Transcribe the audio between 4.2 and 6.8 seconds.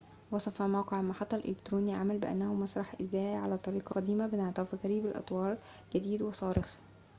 بانعطاف غريب الأطوار جديد وصارخ